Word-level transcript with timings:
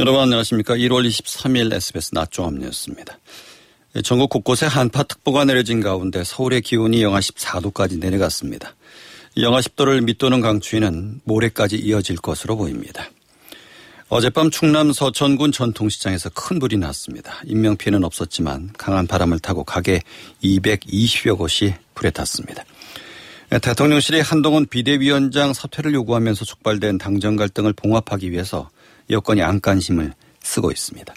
여러분 0.00 0.22
안녕하십니까. 0.22 0.76
1월 0.76 1.06
23일 1.06 1.74
SBS 1.74 2.14
낮종합 2.14 2.54
뉴스입니다. 2.54 3.18
전국 4.02 4.30
곳곳에 4.30 4.64
한파특보가 4.64 5.44
내려진 5.44 5.82
가운데 5.82 6.24
서울의 6.24 6.62
기온이 6.62 7.02
영하 7.02 7.20
14도까지 7.20 7.98
내려갔습니다. 7.98 8.74
영하 9.36 9.60
10도를 9.60 10.02
밑도는 10.04 10.40
강추위는 10.40 11.20
모레까지 11.24 11.76
이어질 11.76 12.16
것으로 12.16 12.56
보입니다. 12.56 13.10
어젯밤 14.08 14.50
충남 14.50 14.90
서천군 14.90 15.52
전통시장에서 15.52 16.30
큰 16.30 16.58
불이 16.58 16.78
났습니다. 16.78 17.38
인명피해는 17.44 18.02
없었지만 18.02 18.70
강한 18.78 19.06
바람을 19.06 19.38
타고 19.40 19.64
가게 19.64 20.00
220여 20.42 21.36
곳이 21.36 21.74
불에 21.94 22.08
탔습니다. 22.08 22.64
대통령실이 23.50 24.20
한동훈 24.20 24.64
비대위원장 24.64 25.52
사퇴를 25.52 25.92
요구하면서 25.92 26.46
촉발된 26.46 26.96
당정 26.96 27.36
갈등을 27.36 27.74
봉합하기 27.74 28.30
위해서 28.30 28.70
여권이 29.10 29.42
안간힘을 29.42 30.14
쓰고 30.42 30.70
있습니다. 30.70 31.14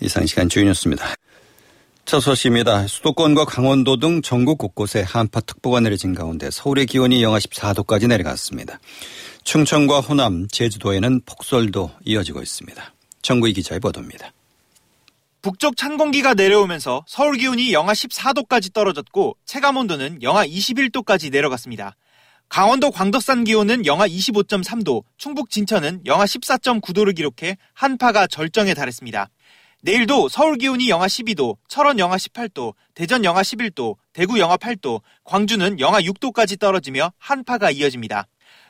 이상 0.00 0.26
시간 0.26 0.48
주요 0.48 0.64
뉴스입니다. 0.64 1.14
첫 2.04 2.20
소식입니다. 2.20 2.86
수도권과 2.86 3.44
강원도 3.44 3.98
등 3.98 4.22
전국 4.22 4.56
곳곳에 4.56 5.02
한파특보가 5.02 5.80
내려진 5.80 6.14
가운데 6.14 6.50
서울의 6.50 6.86
기온이 6.86 7.22
영하 7.22 7.38
14도까지 7.38 8.08
내려갔습니다. 8.08 8.80
충청과 9.44 10.00
호남, 10.00 10.48
제주도에는 10.48 11.20
폭설도 11.26 11.90
이어지고 12.06 12.40
있습니다. 12.40 12.94
정구희 13.20 13.52
기자의 13.52 13.80
보도입니다. 13.80 14.32
북쪽 15.42 15.76
찬 15.76 15.98
공기가 15.98 16.34
내려오면서 16.34 17.04
서울 17.06 17.36
기온이 17.36 17.72
영하 17.72 17.92
14도까지 17.92 18.72
떨어졌고 18.72 19.36
체감 19.44 19.76
온도는 19.76 20.22
영하 20.22 20.46
21도까지 20.46 21.30
내려갔습니다. 21.30 21.94
강원도 22.48 22.90
광덕산 22.90 23.44
기온은 23.44 23.84
영하 23.84 24.08
25.3도, 24.08 25.04
충북 25.18 25.50
진천은 25.50 26.00
영하 26.06 26.24
14.9도를 26.24 27.14
기록해 27.14 27.58
한파가 27.74 28.26
절정에 28.26 28.72
달했습니다. 28.72 29.28
내일도 29.82 30.28
서울 30.28 30.56
기온이 30.56 30.88
영하 30.88 31.06
12도, 31.06 31.56
철원 31.68 31.98
영하 31.98 32.16
18도, 32.16 32.74
대전 32.94 33.24
영하 33.24 33.42
11도, 33.42 33.96
대구 34.12 34.38
영하 34.38 34.56
8도, 34.56 35.02
광주는 35.24 35.78
영하 35.78 36.00
6도까지 36.00 36.58
떨어지며 36.58 37.12
한파가 37.18 37.70
이어집니다. 37.70 38.26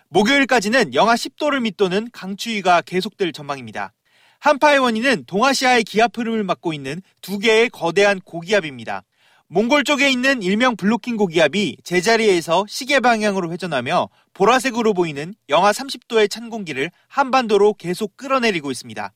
목요일까지는 0.09 0.93
영하 0.95 1.15
10도를 1.15 1.63
밑도는 1.63 2.11
강추위가 2.13 2.83
계속될 2.83 3.33
전망입니다. 3.33 3.93
한파의 4.41 4.81
원인은 4.81 5.25
동아시아의 5.27 5.85
기압 5.85 6.19
흐름을 6.19 6.45
맡고 6.45 6.73
있는 6.73 7.01
두 7.23 7.39
개의 7.39 7.71
거대한 7.71 8.21
고기압입니다. 8.21 9.05
몽골 9.51 9.85
쪽에 9.85 10.11
있는 10.11 10.43
일명 10.43 10.77
블로킹 10.77 11.17
고기압이 11.17 11.79
제자리에서 11.83 12.67
시계 12.69 13.01
방향으로 13.01 13.51
회전하며 13.51 14.11
보라색으로 14.35 14.93
보이는 14.93 15.35
영하 15.49 15.73
30도의 15.73 16.31
찬 16.31 16.51
공기를 16.51 16.91
한반도로 17.09 17.73
계속 17.73 18.15
끌어내리고 18.19 18.71
있습니다. 18.71 19.11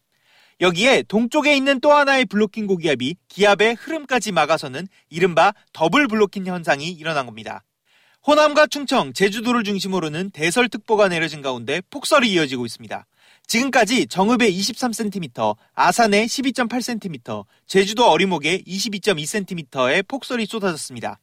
여기에 0.63 1.03
동쪽에 1.03 1.55
있는 1.55 1.81
또 1.81 1.93
하나의 1.93 2.25
블로킹 2.25 2.67
고기압이 2.67 3.17
기압의 3.29 3.75
흐름까지 3.75 4.33
막아서는 4.33 4.89
이른바 5.11 5.53
더블 5.75 6.09
블로킹 6.09 6.47
현상이 6.47 6.89
일어난 6.89 7.27
겁니다. 7.27 7.63
호남과 8.27 8.69
충청, 8.69 9.13
제주도를 9.13 9.65
중심으로는 9.65 10.31
대설특보가 10.31 11.09
내려진 11.09 11.43
가운데 11.43 11.83
폭설이 11.91 12.33
이어지고 12.33 12.65
있습니다. 12.65 13.05
지금까지 13.47 14.07
정읍에 14.07 14.51
23cm, 14.51 15.57
아산에 15.75 16.27
12.8cm, 16.27 17.45
제주도 17.67 18.09
어리목에 18.09 18.63
22.2cm의 18.63 20.07
폭설이 20.09 20.47
쏟아졌습니다. 20.47 21.19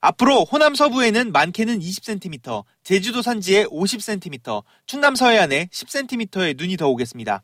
앞으로 0.00 0.44
호남 0.44 0.74
서부에는 0.74 1.30
많게는 1.30 1.78
20cm, 1.78 2.64
제주도 2.82 3.22
산지에 3.22 3.66
50cm, 3.66 4.62
충남 4.86 5.14
서해안에 5.14 5.66
10cm의 5.66 6.56
눈이 6.56 6.76
더 6.76 6.88
오겠습니다. 6.88 7.42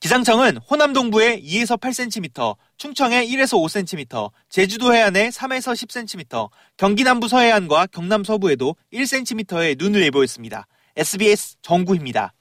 기상청은 0.00 0.58
호남 0.58 0.92
동부에 0.92 1.40
2에서 1.40 1.80
8cm, 1.80 2.56
충청에 2.76 3.26
1에서 3.26 3.58
5cm, 3.58 4.30
제주도 4.50 4.94
해안에 4.94 5.30
3에서 5.30 5.72
10cm, 5.72 6.50
경기 6.76 7.02
남부 7.02 7.28
서해안과 7.28 7.86
경남 7.86 8.22
서부에도 8.22 8.76
1cm의 8.92 9.78
눈을 9.78 10.02
예보했습니다. 10.02 10.66
SBS 10.96 11.56
정구입니다. 11.62 12.34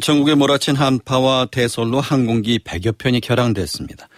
전국에 0.00 0.34
몰아친 0.34 0.76
한파와 0.76 1.46
대설로 1.50 2.00
항공기 2.00 2.58
100여 2.58 2.98
편이 2.98 3.20
결항됐습니다. 3.20 4.08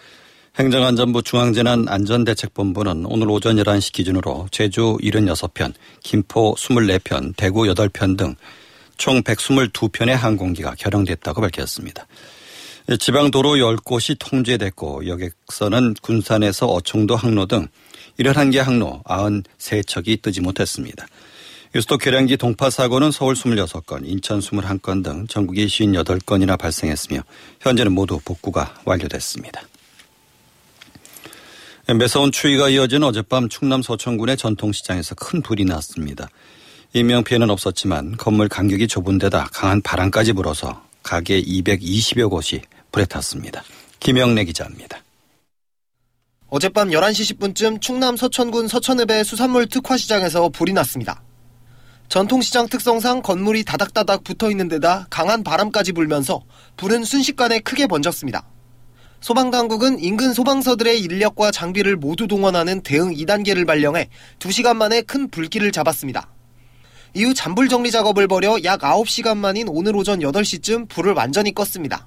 행정안전부 0.58 1.22
중앙재난안전대책본부는 1.22 3.06
오늘 3.06 3.30
오전 3.30 3.56
11시 3.56 3.92
기준으로 3.92 4.48
제주 4.50 4.98
76편, 5.02 5.74
김포 6.02 6.54
24편, 6.54 7.36
대구 7.36 7.62
8편 7.62 8.18
등 8.18 8.34
총 9.00 9.22
122편의 9.22 10.10
항공기가 10.10 10.74
결항됐다고 10.78 11.40
밝혔습니다. 11.40 12.06
지방 12.98 13.30
도로 13.30 13.54
10곳이 13.54 14.16
통제됐고 14.18 15.06
여객선은 15.06 15.94
군산에서 16.02 16.66
어청도 16.66 17.16
항로 17.16 17.46
등 17.46 17.66
11개 18.18 18.58
항로 18.58 19.02
93척이 19.06 20.20
뜨지 20.20 20.42
못했습니다. 20.42 21.06
유수도 21.72 21.98
계량기 21.98 22.36
동파 22.36 22.68
사고는 22.68 23.12
서울 23.12 23.34
26건, 23.34 24.00
인천 24.04 24.40
21건 24.40 25.04
등 25.04 25.26
전국이 25.28 25.66
58건이나 25.66 26.58
발생했으며 26.58 27.22
현재는 27.60 27.92
모두 27.92 28.18
복구가 28.24 28.80
완료됐습니다. 28.84 29.62
매서운 31.96 32.32
추위가 32.32 32.68
이어진 32.68 33.04
어젯밤 33.04 33.48
충남 33.48 33.82
서천군의 33.82 34.36
전통시장에서 34.36 35.14
큰 35.14 35.42
불이 35.42 35.64
났습니다. 35.64 36.28
인명 36.92 37.22
피해는 37.22 37.50
없었지만 37.50 38.16
건물 38.16 38.48
간격이 38.48 38.88
좁은 38.88 39.18
데다 39.18 39.48
강한 39.52 39.80
바람까지 39.80 40.32
불어서 40.32 40.84
가게 41.04 41.40
220여 41.40 42.30
곳이 42.30 42.62
불에 42.90 43.04
탔습니다. 43.04 43.62
김영래 44.00 44.44
기자입니다. 44.44 44.98
어젯밤 46.48 46.90
11시 46.90 47.38
10분쯤 47.38 47.80
충남 47.80 48.16
서천군 48.16 48.66
서천읍의 48.66 49.24
수산물 49.24 49.68
특화시장에서 49.68 50.48
불이 50.48 50.72
났습니다. 50.72 51.22
전통시장 52.10 52.66
특성상 52.66 53.22
건물이 53.22 53.64
다닥다닥 53.64 54.24
붙어 54.24 54.50
있는 54.50 54.66
데다 54.66 55.06
강한 55.10 55.44
바람까지 55.44 55.92
불면서 55.92 56.42
불은 56.76 57.04
순식간에 57.04 57.60
크게 57.60 57.86
번졌습니다. 57.86 58.42
소방당국은 59.20 60.00
인근 60.00 60.34
소방서들의 60.34 61.00
인력과 61.02 61.52
장비를 61.52 61.94
모두 61.94 62.26
동원하는 62.26 62.82
대응 62.82 63.14
2단계를 63.14 63.64
발령해 63.64 64.08
2시간 64.40 64.76
만에 64.76 65.02
큰 65.02 65.30
불길을 65.30 65.70
잡았습니다. 65.70 66.28
이후 67.14 67.32
잔불 67.32 67.68
정리 67.68 67.92
작업을 67.92 68.26
벌여 68.26 68.58
약 68.64 68.80
9시간 68.80 69.36
만인 69.36 69.68
오늘 69.68 69.94
오전 69.94 70.18
8시쯤 70.18 70.88
불을 70.88 71.12
완전히 71.12 71.54
껐습니다. 71.54 72.06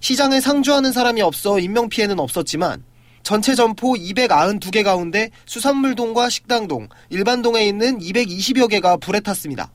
시장에 0.00 0.40
상주하는 0.40 0.90
사람이 0.90 1.22
없어 1.22 1.60
인명피해는 1.60 2.18
없었지만 2.18 2.82
전체 3.22 3.54
점포 3.54 3.94
292개 3.94 4.82
가운데 4.82 5.30
수산물동과 5.46 6.30
식당동, 6.30 6.88
일반동에 7.10 7.64
있는 7.64 7.98
220여 7.98 8.68
개가 8.68 8.96
불에 8.96 9.20
탔습니다. 9.20 9.70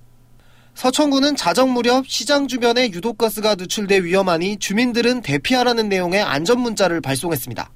서천구는 0.74 1.38
자정 1.38 1.72
무렵 1.72 2.06
시장 2.08 2.48
주변에 2.50 2.92
유독가스가 2.92 3.56
누출돼 3.56 4.04
위험하니 4.04 4.58
주민들은 4.58 5.22
대피하라는 5.22 5.88
내용의 5.88 6.22
안전문자를 6.22 7.00
발송했습니다. 7.00 7.72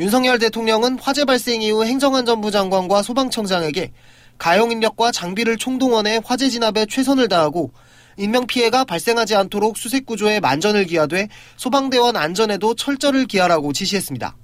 윤석열 0.00 0.38
대통령은 0.38 0.98
화재 0.98 1.24
발생 1.24 1.60
이후 1.62 1.84
행정안전부 1.84 2.50
장관과 2.50 3.02
소방청장에게 3.02 3.92
가용 4.38 4.72
인력과 4.72 5.12
장비를 5.12 5.58
총동원해 5.58 6.20
화재 6.24 6.48
진압에 6.48 6.86
최선을 6.86 7.28
다하고 7.28 7.72
인명피해가 8.16 8.84
발생하지 8.84 9.36
않도록 9.36 9.76
수색구조에 9.76 10.40
만전을 10.40 10.86
기하되 10.86 11.28
소방대원 11.56 12.16
안전에도 12.16 12.74
철저를 12.74 13.26
기하라고 13.26 13.72
지시했습니다. 13.72 14.36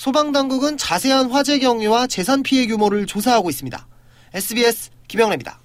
소방당국은 0.00 0.78
자세한 0.78 1.30
화재 1.30 1.58
경위와 1.58 2.06
재산 2.06 2.42
피해 2.42 2.66
규모를 2.66 3.04
조사하고 3.04 3.50
있습니다. 3.50 3.86
SBS 4.32 4.88
김영래입니다. 5.08 5.60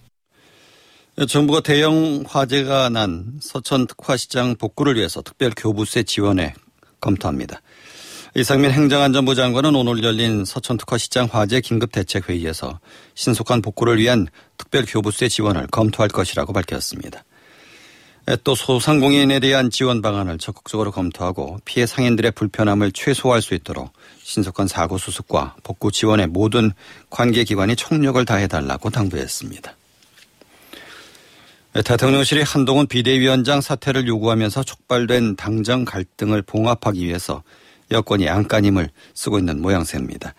정부가 1.30 1.62
대형 1.62 2.26
화재가 2.28 2.90
난 2.90 3.40
서천 3.42 3.88
특화시장 3.88 4.58
복구를 4.58 4.98
위해서 4.98 5.22
특별 5.22 5.54
교부세 5.56 6.04
지원에 6.04 6.54
검토합니다. 7.00 7.62
이상민 8.36 8.72
행정안전부 8.72 9.36
장관은 9.36 9.74
오늘 9.74 10.04
열린 10.04 10.44
서천 10.44 10.76
특화시장 10.80 11.30
화재 11.32 11.62
긴급대책회의에서 11.62 12.82
신속한 13.14 13.62
복구를 13.62 14.00
위한 14.00 14.28
특별 14.58 14.84
교부세 14.86 15.30
지원을 15.30 15.68
검토할 15.68 16.10
것이라고 16.10 16.52
밝혔습니다. 16.52 17.24
또 18.44 18.56
소상공인에 18.56 19.40
대한 19.40 19.70
지원 19.70 20.02
방안을 20.02 20.40
적극적으로 20.40 20.92
검토하고 20.92 21.60
피해 21.64 21.86
상인들의 21.86 22.32
불편함을 22.32 22.92
최소화할 22.92 23.42
수 23.44 23.54
있도록 23.54 23.94
신속한 24.24 24.68
사고 24.68 24.98
수습과 24.98 25.56
복구 25.62 25.92
지원에 25.92 26.26
모든 26.26 26.72
관계기관이 27.12 27.76
총력을 27.76 28.24
다해달라고 28.26 28.90
당부했습니다. 28.90 29.76
대통령실이 31.84 32.42
한동훈 32.42 32.88
비대위원장 32.88 33.62
사퇴를 33.62 34.08
요구하면서 34.08 34.64
촉발된 34.64 35.36
당정 35.36 35.86
갈등을 35.86 36.42
봉합하기 36.42 37.06
위해서 37.06 37.44
여권이 37.92 38.28
안간힘을 38.28 38.90
쓰고 39.14 39.38
있는 39.38 39.62
모양새입니다. 39.62 40.34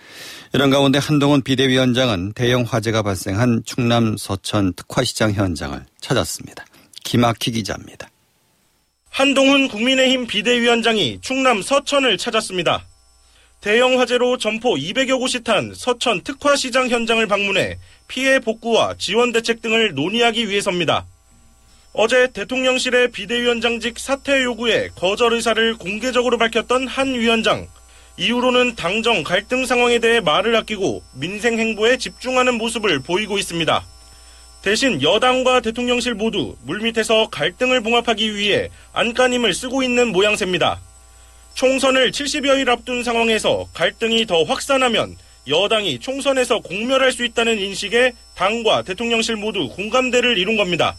이런 0.54 0.70
가운데 0.70 0.98
한동훈 0.98 1.42
비대위원장은 1.42 2.32
대형 2.32 2.62
화재가 2.62 3.02
발생한 3.02 3.62
충남 3.64 4.16
서천 4.16 4.72
특화시장 4.72 5.32
현장을 5.32 5.84
찾았습니다. 6.00 6.64
김학희 7.06 7.52
기자입니다. 7.52 8.10
한동훈 9.10 9.68
국민의힘 9.68 10.26
비대위원장이 10.26 11.20
충남 11.22 11.62
서천을 11.62 12.18
찾았습니다. 12.18 12.84
대형 13.60 14.00
화재로 14.00 14.38
점포 14.38 14.74
200여 14.74 15.18
곳이 15.18 15.44
탄 15.44 15.72
서천 15.72 16.22
특화시장 16.22 16.90
현장을 16.90 17.24
방문해 17.26 17.78
피해 18.08 18.40
복구와 18.40 18.96
지원 18.98 19.32
대책 19.32 19.62
등을 19.62 19.94
논의하기 19.94 20.48
위해서입니다. 20.48 21.06
어제 21.92 22.30
대통령실의 22.32 23.12
비대위원장직 23.12 23.98
사퇴 23.98 24.42
요구에 24.42 24.90
거절 24.96 25.32
의사를 25.32 25.76
공개적으로 25.76 26.36
밝혔던 26.38 26.88
한 26.88 27.14
위원장. 27.14 27.68
이후로는 28.18 28.74
당정 28.74 29.22
갈등 29.22 29.64
상황에 29.64 30.00
대해 30.00 30.20
말을 30.20 30.56
아끼고 30.56 31.02
민생 31.14 31.58
행보에 31.58 31.98
집중하는 31.98 32.58
모습을 32.58 32.98
보이고 32.98 33.38
있습니다. 33.38 33.95
대신 34.62 35.00
여당과 35.00 35.60
대통령실 35.60 36.14
모두 36.14 36.56
물밑에서 36.64 37.28
갈등을 37.30 37.82
봉합하기 37.82 38.34
위해 38.34 38.68
안간힘을 38.92 39.54
쓰고 39.54 39.82
있는 39.82 40.08
모양새입니다. 40.08 40.80
총선을 41.54 42.10
70여일 42.10 42.68
앞둔 42.68 43.02
상황에서 43.02 43.66
갈등이 43.72 44.26
더 44.26 44.42
확산하면 44.42 45.16
여당이 45.48 46.00
총선에서 46.00 46.58
공멸할 46.60 47.12
수 47.12 47.24
있다는 47.24 47.58
인식에 47.58 48.12
당과 48.34 48.82
대통령실 48.82 49.36
모두 49.36 49.68
공감대를 49.68 50.36
이룬 50.38 50.56
겁니다. 50.56 50.96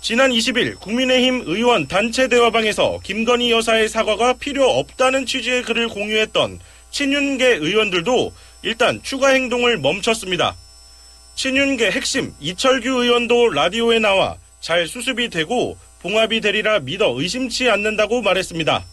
지난 0.00 0.30
20일 0.30 0.80
국민의힘 0.80 1.44
의원 1.46 1.86
단체 1.86 2.26
대화방에서 2.26 3.00
김건희 3.04 3.52
여사의 3.52 3.88
사과가 3.88 4.34
필요 4.34 4.68
없다는 4.68 5.26
취지의 5.26 5.62
글을 5.62 5.88
공유했던 5.88 6.58
친윤계 6.90 7.46
의원들도 7.46 8.32
일단 8.62 9.00
추가 9.02 9.28
행동을 9.28 9.78
멈췄습니다. 9.78 10.56
친윤계 11.40 11.90
핵심 11.92 12.34
이철규 12.38 13.02
의원도 13.02 13.48
라디오에 13.48 13.98
나와 13.98 14.36
잘 14.60 14.86
수습이 14.86 15.30
되고 15.30 15.74
봉합이 16.02 16.42
되리라 16.42 16.80
믿어 16.80 17.14
의심치 17.18 17.70
않는다고 17.70 18.20
말했습니다. 18.20 18.84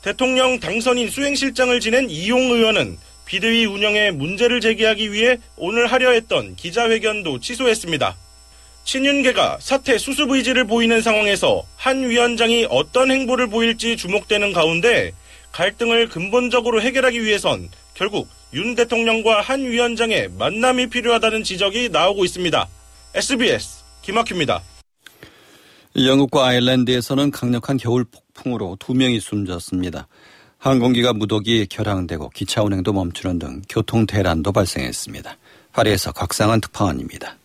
대통령 0.00 0.60
당선인 0.60 1.10
수행실장을 1.10 1.80
지낸 1.80 2.08
이용 2.08 2.38
의원은 2.38 2.98
비대위 3.24 3.66
운영에 3.66 4.12
문제를 4.12 4.60
제기하기 4.60 5.12
위해 5.12 5.38
오늘 5.56 5.88
하려 5.88 6.12
했던 6.12 6.54
기자회견도 6.54 7.40
취소했습니다. 7.40 8.16
친윤계가 8.84 9.58
사태 9.60 9.98
수습 9.98 10.30
의지를 10.30 10.68
보이는 10.68 11.02
상황에서 11.02 11.64
한 11.74 12.08
위원장이 12.08 12.68
어떤 12.70 13.10
행보를 13.10 13.48
보일지 13.48 13.96
주목되는 13.96 14.52
가운데 14.52 15.10
갈등을 15.50 16.08
근본적으로 16.10 16.80
해결하기 16.80 17.24
위해선 17.24 17.70
결국 17.94 18.28
윤 18.54 18.74
대통령과 18.74 19.40
한 19.40 19.62
위원장의 19.62 20.30
만남이 20.38 20.88
필요하다는 20.88 21.42
지적이 21.42 21.88
나오고 21.88 22.24
있습니다. 22.24 22.68
SBS 23.14 23.82
김학규입니다. 24.02 24.62
영국과 25.96 26.46
아일랜드에서는 26.46 27.30
강력한 27.30 27.76
겨울 27.76 28.04
폭풍으로 28.04 28.76
두 28.78 28.94
명이 28.94 29.20
숨졌습니다. 29.20 30.06
항공기가 30.58 31.12
무더기 31.12 31.66
결항되고 31.66 32.30
기차 32.30 32.62
운행도 32.62 32.92
멈추는 32.92 33.38
등 33.38 33.62
교통 33.68 34.06
대란도 34.06 34.52
발생했습니다. 34.52 35.36
파리에서 35.72 36.12
곽상한 36.12 36.60
특파원입니다. 36.60 37.36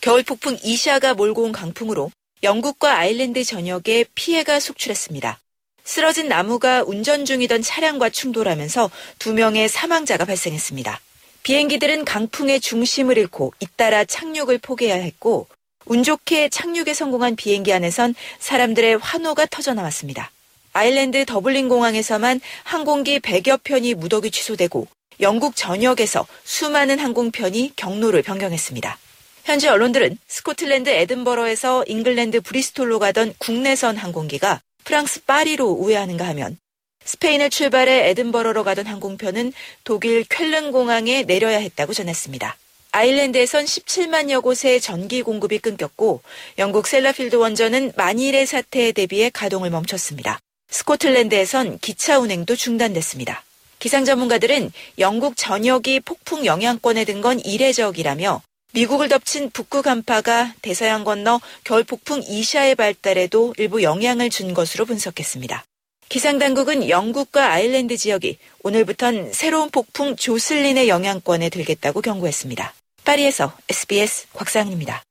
겨울 0.00 0.22
폭풍 0.22 0.56
이샤가 0.62 1.14
몰고 1.14 1.44
온 1.44 1.52
강풍으로 1.52 2.10
영국과 2.42 2.98
아일랜드 2.98 3.44
전역에 3.44 4.06
피해가 4.14 4.60
속출했습니다. 4.60 5.38
쓰러진 5.84 6.28
나무가 6.28 6.82
운전 6.82 7.24
중이던 7.24 7.62
차량과 7.62 8.10
충돌하면서 8.10 8.90
두 9.18 9.34
명의 9.34 9.68
사망자가 9.68 10.24
발생했습니다. 10.24 11.00
비행기들은 11.42 12.06
강풍의 12.06 12.60
중심을 12.60 13.18
잃고 13.18 13.52
잇따라 13.60 14.04
착륙을 14.04 14.58
포기해야 14.58 14.96
했고 14.96 15.46
운 15.84 16.02
좋게 16.02 16.48
착륙에 16.48 16.94
성공한 16.94 17.36
비행기 17.36 17.72
안에선 17.72 18.14
사람들의 18.38 18.96
환호가 18.98 19.46
터져 19.46 19.74
나왔습니다. 19.74 20.30
아일랜드 20.72 21.24
더블린 21.26 21.68
공항에서만 21.68 22.40
항공기 22.64 23.20
100여 23.20 23.62
편이 23.62 23.94
무더기 23.94 24.30
취소되고 24.30 24.88
영국 25.20 25.54
전역에서 25.54 26.26
수많은 26.44 26.98
항공편이 26.98 27.74
경로를 27.76 28.22
변경했습니다. 28.22 28.98
현지 29.44 29.68
언론들은 29.68 30.18
스코틀랜드 30.26 30.88
에든버러에서 30.88 31.84
잉글랜드 31.86 32.40
브리스톨로 32.40 32.98
가던 32.98 33.34
국내선 33.38 33.98
항공기가 33.98 34.62
프랑스 34.84 35.24
파리로 35.24 35.66
우회하는가 35.70 36.26
하면 36.28 36.58
스페인을 37.04 37.50
출발해 37.50 38.08
에든버러로 38.10 38.64
가던 38.64 38.86
항공편은 38.86 39.52
독일 39.84 40.24
쾰른 40.24 40.72
공항에 40.72 41.22
내려야 41.22 41.58
했다고 41.58 41.92
전했습니다. 41.92 42.56
아일랜드에선 42.92 43.64
17만여 43.64 44.42
곳의 44.42 44.80
전기 44.80 45.20
공급이 45.22 45.58
끊겼고 45.58 46.22
영국 46.58 46.86
셀라필드 46.86 47.36
원전은 47.36 47.92
만일의 47.96 48.46
사태에 48.46 48.92
대비해 48.92 49.30
가동을 49.30 49.68
멈췄습니다. 49.70 50.38
스코틀랜드에선 50.70 51.78
기차 51.80 52.18
운행도 52.18 52.56
중단됐습니다. 52.56 53.42
기상 53.80 54.04
전문가들은 54.04 54.72
영국 54.98 55.36
전역이 55.36 56.00
폭풍 56.00 56.46
영향권에 56.46 57.04
든 57.04 57.20
건 57.20 57.40
이례적이라며 57.40 58.40
미국을 58.74 59.08
덮친 59.08 59.50
북극 59.50 59.86
한파가 59.86 60.52
대서양 60.60 61.04
건너 61.04 61.40
겨울 61.62 61.84
폭풍 61.84 62.20
이샤의 62.26 62.74
발달에도 62.74 63.54
일부 63.56 63.84
영향을 63.84 64.30
준 64.30 64.52
것으로 64.52 64.84
분석했습니다. 64.84 65.64
기상당국은 66.08 66.88
영국과 66.88 67.52
아일랜드 67.52 67.96
지역이 67.96 68.36
오늘부턴 68.64 69.32
새로운 69.32 69.70
폭풍 69.70 70.16
조슬린의 70.16 70.88
영향권에 70.88 71.50
들겠다고 71.50 72.00
경고했습니다. 72.00 72.74
파리에서 73.04 73.56
SBS 73.68 74.26
곽상입니다. 74.32 75.04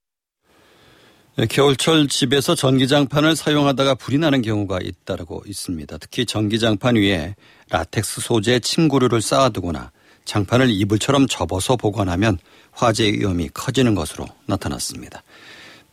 네, 1.37 1.45
겨울철 1.47 2.09
집에서 2.09 2.55
전기장판을 2.55 3.37
사용하다가 3.37 3.95
불이 3.95 4.17
나는 4.17 4.41
경우가 4.41 4.79
잇따르고 4.83 5.43
있습니다. 5.47 5.97
특히 5.99 6.25
전기장판 6.25 6.97
위에 6.97 7.35
라텍스 7.69 8.21
소재 8.21 8.59
침구류를 8.59 9.21
쌓아두거나 9.21 9.91
장판을 10.25 10.69
이불처럼 10.69 11.27
접어서 11.27 11.75
보관하면 11.75 12.37
화재 12.73 13.11
위험이 13.11 13.49
커지는 13.49 13.95
것으로 13.95 14.25
나타났습니다. 14.45 15.23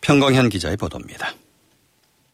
평광현 0.00 0.48
기자의 0.48 0.76
보도입니다. 0.76 1.34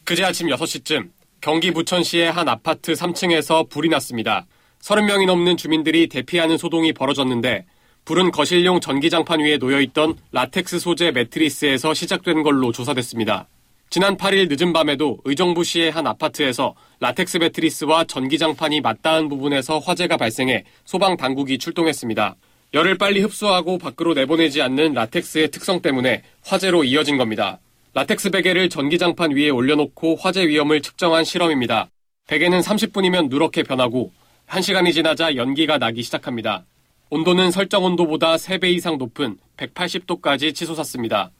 그제 0.05 0.25
아침 0.25 0.49
6시쯤 0.49 1.11
경기 1.41 1.73
부천시의 1.73 2.33
한 2.33 2.49
아파트 2.49 2.93
3층에서 2.93 3.69
불이 3.69 3.89
났습니다. 3.89 4.47
30명이 4.81 5.27
넘는 5.27 5.57
주민들이 5.57 6.09
대피하는 6.09 6.59
소동이 6.59 6.93
벌어졌는데 6.93 7.67
불은 8.05 8.31
거실용 8.31 8.81
전기장판 8.81 9.41
위에 9.41 9.57
놓여있던 9.57 10.17
라텍스 10.31 10.79
소재 10.79 11.11
매트리스에서 11.11 11.93
시작된 11.93 12.45
걸로 12.45 12.71
조사됐습니다. 12.71 13.49
지난 13.91 14.17
8일 14.17 14.49
늦은 14.49 14.73
밤에도 14.73 15.19
의정부시의 15.25 15.91
한 15.91 16.07
아파트에서 16.07 16.75
라텍스 17.01 17.39
매트리스와 17.39 18.05
전기장판이 18.05 18.81
맞닿은 18.81 19.29
부분에서 19.29 19.81
화재가 19.81 20.17
발생해 20.17 20.65
소방 20.85 21.17
당국이 21.17 21.59
출동했습니다. 21.59 22.37
열을 22.77 22.99
빨리 22.99 23.23
흡수하고 23.23 23.79
밖으로 23.79 24.13
내보내지 24.13 24.61
않는 24.61 24.93
라텍스의 24.93 25.51
특성 25.51 25.81
때문에 25.81 26.23
화재로 26.45 26.85
이어진 26.85 27.17
겁니다. 27.17 27.59
라텍스 27.95 28.29
베개를 28.29 28.69
전기장판 28.69 29.35
위에 29.35 29.49
올려놓고 29.49 30.17
화재 30.17 30.47
위험을 30.47 30.83
측정한 30.83 31.25
실험입니다. 31.25 31.89
베개는 32.29 32.61
30분이면 32.61 33.31
누렇게 33.31 33.63
변하고 33.63 34.13
1시간이 34.49 34.93
지나자 34.93 35.37
연기가 35.37 35.79
나기 35.79 36.03
시작합니다. 36.03 36.67
온도는 37.09 37.51
설정 37.51 37.83
온도보다 37.83 38.37
3배 38.37 38.67
이상 38.75 38.99
높은 38.99 39.39
180도까지 39.57 40.55
치솟았습니다. 40.55 41.31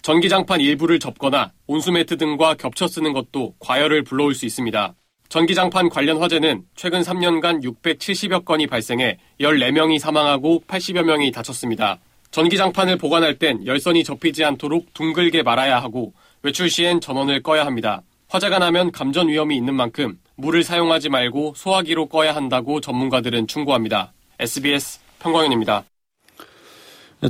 전기장판 0.00 0.62
일부를 0.62 0.98
접거나 0.98 1.52
온수매트 1.66 2.16
등과 2.16 2.54
겹쳐 2.54 2.88
쓰는 2.88 3.12
것도 3.12 3.54
과열을 3.58 4.02
불러올 4.02 4.34
수 4.34 4.46
있습니다. 4.46 4.94
전기장판 5.28 5.88
관련 5.88 6.18
화재는 6.18 6.64
최근 6.74 7.02
3년간 7.02 7.62
670여 7.62 8.44
건이 8.44 8.66
발생해 8.66 9.18
14명이 9.40 9.98
사망하고 9.98 10.62
80여 10.68 11.02
명이 11.02 11.32
다쳤습니다. 11.32 11.98
전기장판을 12.30 12.98
보관할 12.98 13.38
땐 13.38 13.64
열선이 13.66 14.04
접히지 14.04 14.44
않도록 14.44 14.92
둥글게 14.94 15.42
말아야 15.42 15.80
하고 15.80 16.12
외출 16.42 16.70
시엔 16.70 17.00
전원을 17.00 17.42
꺼야 17.42 17.64
합니다. 17.66 18.02
화재가 18.28 18.58
나면 18.58 18.92
감전 18.92 19.28
위험이 19.28 19.56
있는 19.56 19.74
만큼 19.74 20.18
물을 20.36 20.62
사용하지 20.62 21.08
말고 21.08 21.54
소화기로 21.56 22.06
꺼야 22.06 22.34
한다고 22.34 22.80
전문가들은 22.80 23.46
충고합니다. 23.46 24.12
SBS 24.38 25.00
평광현입니다. 25.18 25.84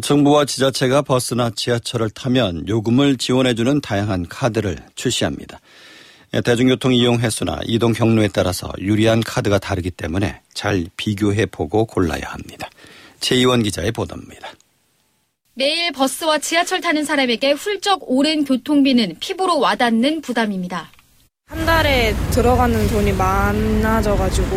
정부와 0.03 0.45
지자체가 0.45 1.03
버스나 1.03 1.51
지하철을 1.55 2.11
타면 2.11 2.67
요금을 2.67 3.17
지원해주는 3.17 3.81
다양한 3.81 4.27
카드를 4.29 4.79
출시합니다. 4.97 5.61
대중교통 6.41 6.93
이용 6.93 7.19
횟수나 7.19 7.61
이동 7.65 7.93
경로에 7.93 8.29
따라서 8.29 8.71
유리한 8.79 9.21
카드가 9.21 9.59
다르기 9.59 9.91
때문에 9.91 10.41
잘 10.55 10.87
비교해 10.97 11.47
보고 11.47 11.85
골라야 11.85 12.23
합니다. 12.25 12.69
최이원 13.21 13.63
기자의 13.63 13.93
보도입니다. 13.93 14.49
매일 15.55 15.91
버스와 15.93 16.39
지하철 16.39 16.81
타는 16.83 17.05
사람에게 17.05 17.53
훌쩍 17.53 18.01
오랜 18.03 18.45
교통비는 18.45 19.17
피부로 19.21 19.59
와닿는 19.59 20.21
부담입니다. 20.21 20.91
한 21.47 21.65
달에 21.65 22.15
들어가는 22.33 22.89
돈이 22.89 23.13
많아져가지고 23.13 24.49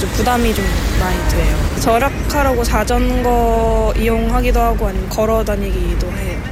좀 0.00 0.10
부담이 0.16 0.54
좀 0.54 0.64
많이 1.00 1.30
돼요. 1.30 1.80
절약하라고 1.80 2.64
자전거 2.64 3.94
이용하기도 3.96 4.60
하고 4.60 4.88
아니면 4.88 5.08
걸어 5.08 5.44
다니기도 5.44 6.12
해요. 6.12 6.51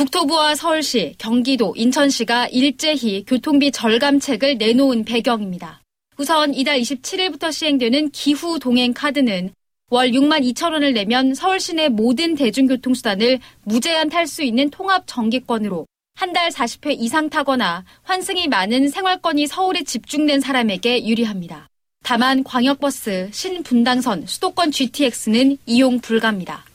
국토부와 0.00 0.54
서울시, 0.54 1.14
경기도, 1.18 1.74
인천시가 1.76 2.46
일제히 2.46 3.22
교통비 3.26 3.70
절감책을 3.70 4.56
내놓은 4.56 5.04
배경입니다. 5.04 5.82
우선 6.16 6.54
이달 6.54 6.80
27일부터 6.80 7.52
시행되는 7.52 8.10
기후 8.10 8.58
동행 8.58 8.94
카드는 8.94 9.50
월 9.90 10.10
6만 10.10 10.40
2천 10.54 10.72
원을 10.72 10.94
내면 10.94 11.34
서울 11.34 11.60
시내 11.60 11.90
모든 11.90 12.34
대중교통수단을 12.34 13.40
무제한 13.64 14.08
탈 14.08 14.26
수 14.26 14.42
있는 14.42 14.70
통합 14.70 15.02
정기권으로 15.06 15.86
한 16.14 16.32
달 16.32 16.48
40회 16.48 16.96
이상 16.98 17.28
타거나 17.28 17.84
환승이 18.04 18.48
많은 18.48 18.88
생활권이 18.88 19.46
서울에 19.48 19.82
집중된 19.82 20.40
사람에게 20.40 21.06
유리합니다. 21.06 21.68
다만 22.04 22.42
광역버스, 22.42 23.28
신분당선, 23.32 24.24
수도권 24.26 24.70
GTX는 24.70 25.58
이용 25.66 26.00
불가입니다. 26.00 26.69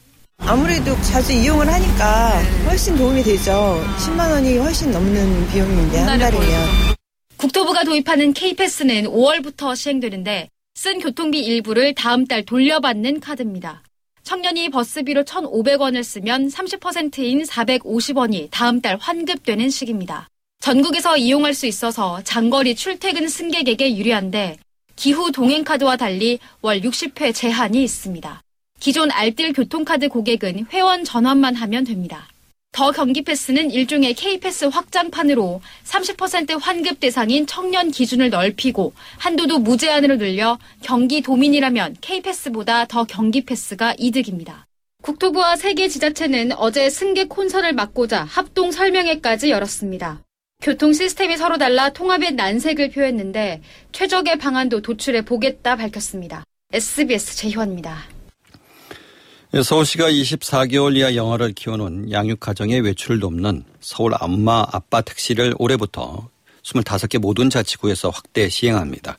아무래도 0.48 0.96
자주 1.02 1.34
이용을 1.34 1.68
하니까 1.68 2.40
훨씬 2.66 2.96
도움이 2.96 3.24
되죠. 3.24 3.84
10만 3.98 4.32
원이 4.32 4.58
훨씬 4.58 4.92
넘는 4.92 5.50
비용인데 5.50 6.00
한 6.00 6.20
달이면. 6.20 6.96
국토부가 7.36 7.84
도입하는 7.84 8.32
K패스는 8.32 9.06
5월부터 9.06 9.76
시행되는데 9.76 10.50
쓴 10.76 11.00
교통비 11.00 11.40
일부를 11.40 11.96
다음 11.96 12.28
달 12.28 12.46
돌려받는 12.46 13.22
카드입니다. 13.22 13.82
청년이 14.24 14.70
버스비로 14.70 15.24
1,500원을 15.24 16.04
쓰면 16.04 16.50
30%인 16.50 17.44
450원이 17.44 18.50
다음 18.52 18.82
달 18.82 18.98
환급되는 19.00 19.70
시기입니다. 19.70 20.30
전국에서 20.60 21.18
이용할 21.18 21.54
수 21.54 21.66
있어서 21.66 22.22
장거리 22.24 22.76
출퇴근 22.76 23.28
승객에게 23.28 23.98
유리한데 23.98 24.58
기후 24.96 25.32
동행카드와 25.32 25.98
달리 25.98 26.40
월 26.62 26.82
60회 26.82 27.34
제한이 27.34 27.84
있습니다. 27.84 28.45
기존 28.80 29.12
알뜰 29.12 29.54
교통카드 29.54 30.10
고객은 30.10 30.68
회원 30.72 31.04
전환만 31.04 31.56
하면 31.56 31.84
됩니다. 31.84 32.28
더 32.72 32.92
경기 32.92 33.22
패스는 33.22 33.72
일종의 33.72 34.14
K패스 34.16 34.66
확장판으로 34.66 35.62
30% 35.86 36.60
환급 36.62 37.00
대상인 37.00 37.48
청년 37.48 37.90
기준을 37.90 38.30
넓히고 38.30 38.94
한도도 39.18 39.60
무제한으로 39.60 40.18
늘려 40.18 40.60
경기 40.82 41.22
도민이라면 41.22 41.96
K패스보다 42.02 42.86
더 42.86 43.06
경기 43.06 43.46
패스가 43.46 43.96
이득입니다. 43.98 44.68
국토부와 45.04 45.56
세계 45.56 45.88
지자체는 45.88 46.52
어제 46.58 46.90
승객 46.90 47.30
혼선을 47.38 47.72
막고자 47.74 48.26
합동 48.26 48.72
설명회까지 48.72 49.52
열었습니다. 49.52 50.20
교통 50.62 50.92
시스템이 50.92 51.38
서로 51.38 51.58
달라 51.58 51.92
통합의 51.92 52.34
난색을 52.34 52.90
표했는데 52.90 53.62
최적의 53.94 54.38
방안도 54.38 54.82
도출해 54.82 55.22
보겠다 55.24 55.78
밝혔습니다. 55.78 56.44
SBS 56.74 57.38
재희원입니다. 57.38 58.15
예, 59.58 59.64
서울시가 59.64 60.12
24개월 60.12 60.98
이하 60.98 61.16
영아를 61.16 61.54
키우는 61.54 62.12
양육 62.12 62.42
가정의 62.42 62.82
외출을 62.82 63.22
돕는 63.22 63.64
서울 63.80 64.12
엄마 64.20 64.66
아빠 64.70 65.00
택시를 65.00 65.56
올해부터 65.58 66.30
25개 66.62 67.20
모든 67.20 67.50
자치구에서 67.50 68.10
확대 68.10 68.50
시행합니다. 68.50 69.16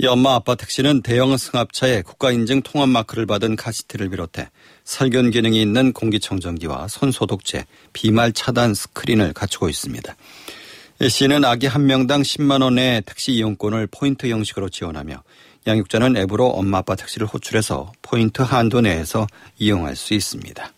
이 0.00 0.06
엄마 0.08 0.34
아빠 0.34 0.56
택시는 0.56 1.02
대형 1.02 1.36
승합차에 1.36 2.02
국가인증 2.02 2.62
통합 2.62 2.88
마크를 2.88 3.24
받은 3.26 3.54
카시트를 3.54 4.08
비롯해 4.08 4.50
살균 4.82 5.30
기능이 5.30 5.62
있는 5.62 5.92
공기청정기와 5.92 6.88
손 6.88 7.12
소독제, 7.12 7.64
비말 7.92 8.32
차단 8.32 8.74
스크린을 8.74 9.32
갖추고 9.32 9.68
있습니다. 9.68 10.16
시는 11.08 11.44
아기 11.44 11.68
한 11.68 11.86
명당 11.86 12.22
10만 12.22 12.64
원의 12.64 13.02
택시 13.06 13.30
이용권을 13.34 13.86
포인트 13.92 14.26
형식으로 14.26 14.70
지원하며 14.70 15.22
양육자는 15.66 16.16
앱으로 16.16 16.48
엄마 16.48 16.78
아빠 16.78 16.94
택시를 16.94 17.26
호출해서 17.26 17.92
포인트 18.02 18.42
한도 18.42 18.80
내에서 18.80 19.26
이용할 19.58 19.96
수 19.96 20.14
있습니다. 20.14 20.72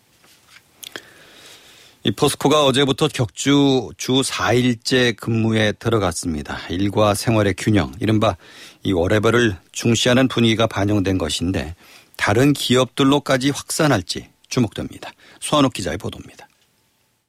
이 2.03 2.11
포스코가 2.11 2.65
어제부터 2.65 3.07
격주 3.07 3.93
주 3.97 4.11
4일째 4.21 5.15
근무에 5.15 5.71
들어갔습니다. 5.71 6.59
일과 6.69 7.15
생활의 7.15 7.55
균형, 7.57 7.91
이른바 7.99 8.37
이 8.83 8.91
월해별을 8.91 9.57
중시하는 9.71 10.27
분위기가 10.27 10.67
반영된 10.67 11.17
것인데 11.17 11.73
다른 12.15 12.53
기업들로까지 12.53 13.49
확산할지 13.49 14.29
주목됩니다. 14.49 15.11
수원욱 15.39 15.73
기자의 15.73 15.97
보도입니다. 15.97 16.47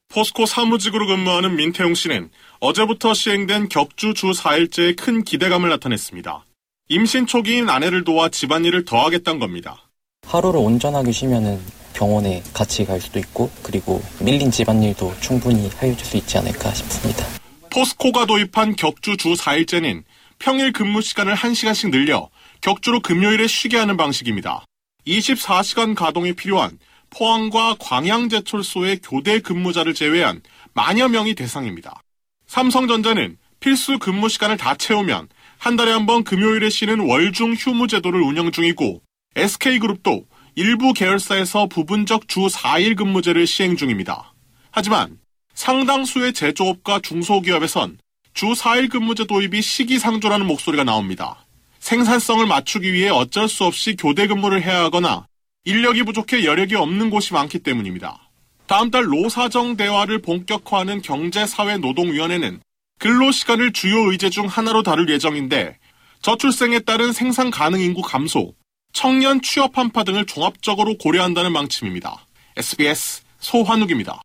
포스코 0.09 0.45
사무직으로 0.45 1.07
근무하는 1.07 1.55
민태용 1.55 1.95
씨는 1.95 2.29
어제부터 2.59 3.15
시행된 3.15 3.69
격주 3.69 4.13
주 4.13 4.27
4일째에 4.27 4.95
큰 4.95 5.23
기대감을 5.23 5.69
나타냈습니다. 5.69 6.45
임신 6.89 7.27
초기인 7.27 7.69
아내를 7.69 8.05
도와 8.05 8.29
집안일을 8.29 8.85
더 8.85 9.03
하겠다는 9.03 9.39
겁니다. 9.39 9.89
하루를 10.25 10.59
온전하게 10.61 11.11
쉬면은 11.11 11.59
병원에 11.93 12.41
같이 12.53 12.85
갈 12.85 13.01
수도 13.01 13.19
있고 13.19 13.51
그리고 13.61 14.01
밀린 14.21 14.51
집안일도 14.51 15.15
충분히 15.19 15.69
해줄 15.81 16.05
수 16.05 16.15
있지 16.15 16.37
않을까 16.37 16.73
싶습니다. 16.73 17.25
포스코가 17.71 18.25
도입한 18.25 18.77
격주 18.77 19.17
주 19.17 19.33
4일째는 19.33 20.03
평일 20.39 20.71
근무 20.71 21.01
시간을 21.01 21.35
1시간씩 21.35 21.91
늘려 21.91 22.29
격주로 22.61 23.01
금요일에 23.01 23.47
쉬게 23.47 23.77
하는 23.77 23.97
방식입니다. 23.97 24.63
24시간 25.05 25.93
가동이 25.93 26.33
필요한 26.33 26.79
포항과 27.09 27.75
광양제철소의 27.79 28.99
교대 29.03 29.39
근무자를 29.39 29.93
제외한 29.93 30.41
만여 30.73 31.09
명이 31.09 31.35
대상입니다. 31.35 32.01
삼성전자는 32.47 33.37
필수 33.59 33.99
근무 33.99 34.29
시간을 34.29 34.55
다 34.55 34.75
채우면 34.75 35.27
한 35.57 35.75
달에 35.75 35.91
한 35.91 36.05
번 36.05 36.23
금요일에 36.23 36.69
쉬는 36.69 36.99
월중 36.99 37.53
휴무 37.53 37.87
제도를 37.87 38.21
운영 38.21 38.51
중이고 38.51 39.01
SK그룹도 39.35 40.25
일부 40.55 40.93
계열사에서 40.93 41.67
부분적 41.67 42.27
주 42.27 42.41
4일 42.47 42.95
근무제를 42.95 43.45
시행 43.45 43.75
중입니다. 43.75 44.33
하지만 44.71 45.17
상당수의 45.53 46.33
제조업과 46.33 46.99
중소기업에선 47.01 47.97
주 48.33 48.47
4일 48.47 48.89
근무제 48.89 49.25
도입이 49.25 49.61
시기상조라는 49.61 50.45
목소리가 50.45 50.83
나옵니다. 50.83 51.45
생산성을 51.79 52.45
맞추기 52.45 52.93
위해 52.93 53.09
어쩔 53.09 53.47
수 53.47 53.65
없이 53.65 53.95
교대 53.95 54.27
근무를 54.27 54.61
해야 54.63 54.83
하거나 54.83 55.27
인력이 55.65 56.03
부족해 56.03 56.45
여력이 56.45 56.75
없는 56.75 57.09
곳이 57.09 57.33
많기 57.33 57.59
때문입니다. 57.59 58.29
다음 58.67 58.91
달 58.91 59.05
노사정 59.05 59.77
대화를 59.77 60.21
본격화하는 60.21 61.01
경제사회노동위원회는 61.01 62.61
근로시간을 62.99 63.73
주요 63.73 64.11
의제 64.11 64.29
중 64.29 64.47
하나로 64.47 64.83
다룰 64.83 65.09
예정인데 65.09 65.77
저출생에 66.21 66.79
따른 66.79 67.13
생산 67.13 67.51
가능 67.51 67.79
인구 67.79 68.01
감소, 68.01 68.53
청년 68.91 69.41
취업 69.41 69.77
한파 69.77 70.03
등을 70.03 70.25
종합적으로 70.25 70.97
고려한다는 70.97 71.53
방침입니다. 71.53 72.25
SBS 72.57 73.21
소환욱입니다. 73.39 74.21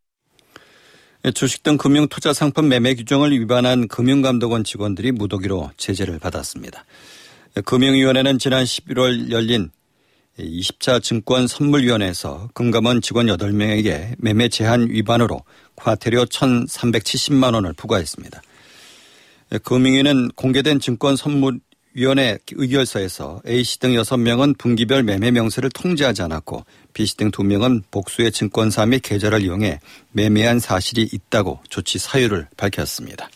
주식 1.35 1.62
등 1.62 1.76
금융 1.76 2.09
투자 2.09 2.33
상품 2.33 2.69
매매 2.69 2.95
규정을 2.95 3.31
위반한 3.33 3.87
금융감독원 3.87 4.64
직원들이 4.64 5.12
무더기로 5.12 5.71
제재를 5.76 6.19
받았습니다. 6.19 6.85
금융위원회는 7.64 8.38
지난 8.38 8.64
11월 8.64 9.31
열린 9.31 9.71
20차 10.38 11.02
증권 11.02 11.47
선물위원회에서 11.47 12.49
금감원 12.55 13.02
직원 13.02 13.26
8명에게 13.26 14.14
매매 14.19 14.49
제한 14.49 14.88
위반으로 14.88 15.43
과태료 15.76 16.25
1,370만 16.25 17.55
원을 17.55 17.75
부과했습니다. 17.75 18.41
금융위는 19.62 20.30
공개된 20.35 20.80
증권 20.80 21.16
선물 21.16 21.61
위원회 21.94 22.38
의결서에서 22.52 23.42
A씨 23.47 23.78
등 23.78 23.92
6명은 23.92 24.56
분기별 24.56 25.02
매매 25.02 25.30
명세를 25.30 25.71
통지하지 25.71 26.23
않았고 26.23 26.64
B씨 26.94 27.16
등 27.18 27.30
2명은 27.30 27.82
복수의 27.90 28.32
증권사 28.32 28.87
및 28.87 29.00
계좌를 29.00 29.42
이용해 29.42 29.80
매매한 30.12 30.59
사실이 30.59 31.09
있다고 31.12 31.61
조치 31.68 31.99
사유를 31.99 32.49
밝혔습니다. 32.56 33.28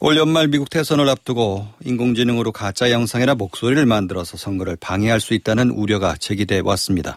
올 0.00 0.16
연말 0.16 0.48
미국 0.48 0.68
대선을 0.70 1.08
앞두고 1.08 1.66
인공지능으로 1.84 2.52
가짜 2.52 2.90
영상이나 2.90 3.34
목소리를 3.36 3.86
만들어서 3.86 4.36
선거를 4.36 4.76
방해할 4.76 5.20
수 5.20 5.34
있다는 5.34 5.70
우려가 5.70 6.16
제기돼 6.16 6.60
왔습니다. 6.64 7.16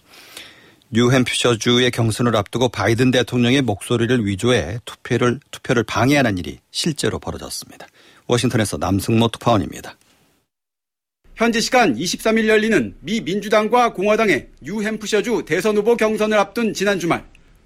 뉴햄피셔주의 0.89 1.91
경선을 1.91 2.35
앞두고 2.35 2.69
바이든 2.69 3.11
대통령의 3.11 3.61
목소리를 3.61 4.25
위조해 4.25 4.79
투표를, 4.85 5.39
투표를 5.51 5.83
방해하는 5.83 6.37
일이 6.37 6.59
실제로 6.71 7.19
벌어졌습니다. 7.19 7.87
워싱턴에서 8.27 8.77
남승모 8.77 9.27
특파원입니다. 9.29 9.97
현지 11.35 11.61
시간 11.61 11.95
23일 11.95 12.47
열리는 12.47 12.95
미 13.01 13.21
민주당과 13.21 13.93
공화당의 13.93 14.47
뉴햄프셔주 14.61 15.43
대선 15.45 15.77
후보 15.77 15.95
경선을 15.95 16.37
앞둔 16.37 16.73
지난 16.73 16.99
주말 16.99 17.23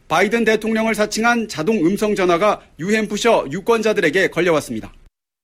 바이든 0.10 0.44
대통령을 0.44 0.94
사칭한 0.94 1.48
자동 1.48 1.86
음성 1.86 2.16
전화가 2.16 2.60
뉴햄프셔 2.78 3.48
유권자들에게 3.50 4.28
걸려왔습니다. 4.28 4.92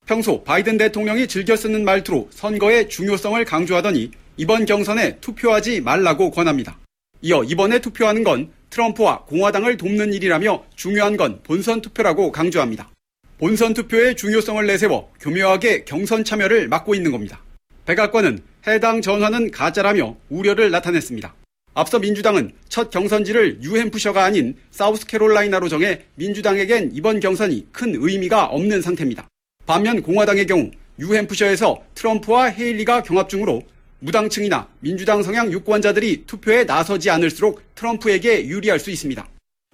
평소 0.04 0.42
바이든 0.44 0.76
대통령이 0.76 1.26
즐겨 1.26 1.56
쓰는 1.56 1.84
말투로 1.84 2.28
선거의 2.32 2.88
중요성을 2.88 3.42
강조하더니 3.44 4.10
이번 4.36 4.66
경선에 4.66 5.18
투표하지 5.20 5.80
말라고 5.80 6.30
권합니다. 6.30 6.78
이어 7.20 7.42
이번에 7.42 7.80
투표하는 7.80 8.22
건 8.22 8.50
트럼프와 8.70 9.24
공화당을 9.24 9.76
돕는 9.76 10.12
일이라며 10.12 10.64
중요한 10.76 11.16
건 11.16 11.40
본선 11.42 11.80
투표라고 11.80 12.30
강조합니다. 12.30 12.90
본선 13.38 13.74
투표의 13.74 14.16
중요성을 14.16 14.64
내세워 14.66 15.12
교묘하게 15.20 15.84
경선 15.84 16.24
참여를 16.24 16.68
막고 16.68 16.94
있는 16.94 17.10
겁니다. 17.10 17.42
백악관은 17.86 18.40
해당 18.66 19.00
전화는 19.00 19.50
가짜라며 19.50 20.16
우려를 20.28 20.70
나타냈습니다. 20.70 21.34
앞서 21.74 21.98
민주당은 21.98 22.52
첫 22.68 22.90
경선지를 22.90 23.62
유햄프셔가 23.62 24.24
아닌 24.24 24.56
사우스캐롤라이나로 24.70 25.68
정해 25.68 26.02
민주당에겐 26.16 26.90
이번 26.92 27.20
경선이 27.20 27.68
큰 27.72 27.94
의미가 27.96 28.46
없는 28.46 28.82
상태입니다. 28.82 29.28
반면 29.66 30.02
공화당의 30.02 30.46
경우 30.46 30.70
유햄프셔에서 30.98 31.82
트럼프와 31.94 32.46
헤일리가 32.46 33.02
경합 33.02 33.28
중으로 33.28 33.62
무당층이나 34.00 34.68
민주당 34.80 35.22
성향 35.22 35.50
유권자들이 35.52 36.24
투표에 36.26 36.64
나서지 36.64 37.10
않을수록 37.10 37.62
트럼프에게 37.74 38.46
유리할 38.46 38.78
수 38.78 38.90
있습니다. 38.90 39.26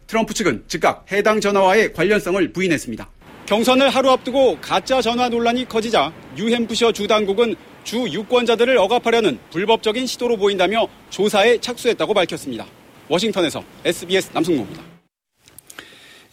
트럼프 0.07 0.35
측은 0.35 0.65
즉각 0.67 1.11
해당 1.13 1.41
전화와의 1.41 1.93
관련성을 1.93 2.53
부인했습니다. 2.53 3.09
경선을 3.47 3.91
하루 3.91 4.11
앞두고 4.11 4.59
가짜 4.61 5.03
전화 5.03 5.29
논란이 5.29 5.69
커지자 5.69 6.13
유햄프셔 6.37 6.93
주 6.93 7.07
당국은 7.07 7.55
주 7.85 7.99
유권자들을 8.11 8.79
억압하려는 8.79 9.39
불법적인 9.51 10.07
시도로 10.07 10.39
보인다며 10.39 10.89
조사에 11.11 11.59
착수했다고 11.59 12.15
밝혔습니다. 12.15 12.67
워싱턴에서 13.09 13.63
SBS 13.85 14.31
남승모입니다. 14.33 14.83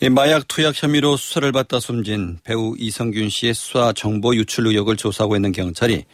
마약 0.10 0.48
투약 0.48 0.81
혐의로 0.81 1.15
수사를 1.15 1.51
받다 1.51 1.79
숨진 1.79 2.39
배우 2.43 2.74
이성균 2.77 3.29
씨의 3.29 3.53
수사 3.53 3.93
정보 3.93 4.33
유출 4.36 4.65
의혹을 4.65 4.95
조사하고 4.95 5.36
있는 5.36 5.51
경찰이 5.51 6.05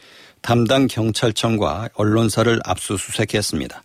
담당 0.42 0.86
경찰청과 0.86 1.90
언론사를 1.94 2.60
압수수색했습니다. 2.64 3.82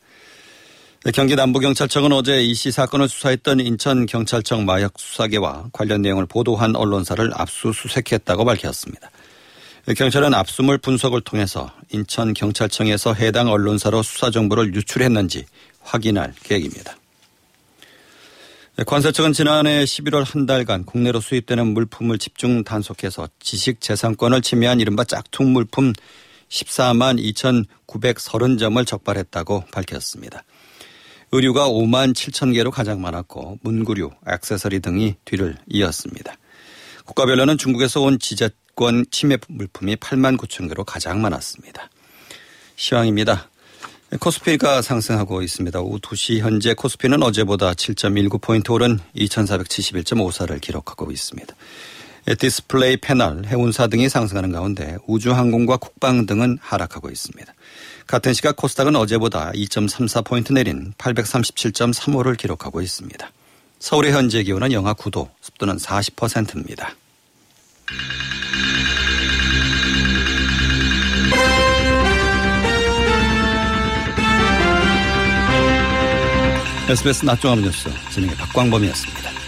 경기 1.13 1.35
남부경찰청은 1.35 2.13
어제 2.13 2.41
이 2.43 2.53
씨 2.53 2.71
사건을 2.71 3.09
수사했던 3.09 3.59
인천경찰청 3.59 4.63
마약수사계와 4.65 5.65
관련 5.73 6.01
내용을 6.01 6.25
보도한 6.25 6.75
언론사를 6.77 7.29
압수수색했다고 7.33 8.45
밝혔습니다. 8.45 9.11
경찰은 9.97 10.33
압수물 10.33 10.77
분석을 10.77 11.19
통해서 11.21 11.69
인천경찰청에서 11.91 13.15
해당 13.15 13.49
언론사로 13.49 14.01
수사 14.01 14.31
정보를 14.31 14.73
유출했는지 14.73 15.45
확인할 15.81 16.33
계획입니다. 16.41 16.95
관세청은 18.87 19.33
지난해 19.33 19.83
11월 19.83 20.23
한 20.25 20.45
달간 20.45 20.85
국내로 20.85 21.19
수입되는 21.19 21.67
물품을 21.73 22.17
집중 22.17 22.63
단속해서 22.63 23.27
지식재산권을 23.39 24.41
침해한 24.41 24.79
이른바 24.79 25.03
짝퉁 25.03 25.51
물품 25.51 25.91
14만 26.53 27.19
2,930점을 27.33 28.85
적발했다고 28.85 29.65
밝혔습니다. 29.71 30.43
의류가 31.31 31.67
5만 31.67 32.13
7천 32.13 32.53
개로 32.53 32.69
가장 32.69 33.01
많았고 33.01 33.57
문구류, 33.63 34.11
액세서리 34.27 34.81
등이 34.81 35.15
뒤를 35.25 35.57
이었습니다. 35.67 36.35
국가별로는 37.05 37.57
중국에서 37.57 38.01
온 38.01 38.19
지자권 38.19 39.05
침해 39.09 39.37
물품이 39.47 39.95
8만 39.95 40.37
9천 40.37 40.69
개로 40.69 40.83
가장 40.83 41.21
많았습니다. 41.21 41.89
시황입니다. 42.75 43.49
코스피가 44.19 44.83
상승하고 44.83 45.41
있습니다. 45.41 45.81
오후 45.81 45.99
2시 45.99 46.39
현재 46.39 46.75
코스피는 46.75 47.23
어제보다 47.23 47.73
7.19포인트 47.73 48.69
오른 48.71 48.99
2471.54를 49.15 50.61
기록하고 50.61 51.11
있습니다. 51.11 51.55
디스플레이 52.25 52.97
패널, 52.97 53.43
해운사 53.45 53.87
등이 53.87 54.09
상승하는 54.09 54.51
가운데 54.51 54.97
우주항공과 55.07 55.77
국방 55.77 56.25
등은 56.25 56.57
하락하고 56.61 57.09
있습니다. 57.09 57.53
같은 58.07 58.33
시각 58.33 58.55
코스닥은 58.55 58.95
어제보다 58.95 59.51
2.34포인트 59.51 60.53
내린 60.53 60.93
837.35를 60.97 62.37
기록하고 62.37 62.81
있습니다. 62.81 63.31
서울의 63.79 64.13
현재 64.13 64.43
기온은 64.43 64.71
영하 64.71 64.93
9도, 64.93 65.29
습도는 65.41 65.77
40%입니다. 65.77 66.95
SBS 76.89 77.25
낮종합 77.25 77.59
뉴스 77.59 77.89
진행의 78.11 78.35
박광범이었습니다. 78.35 79.42